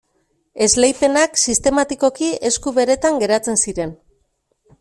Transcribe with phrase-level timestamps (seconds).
[0.67, 3.93] Esleipenak sistematikoki esku beretan geratzen ziren.